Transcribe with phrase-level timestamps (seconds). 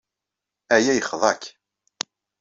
[0.75, 1.43] Aya yexḍa-k.